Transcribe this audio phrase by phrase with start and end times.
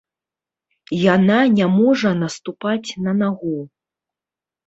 [1.15, 3.57] Яна не можа наступаць на нагу.